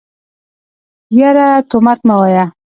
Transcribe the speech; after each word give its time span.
يره 1.19 1.47
تومت 1.69 1.99
مه 2.07 2.15
وايه. 2.21 2.45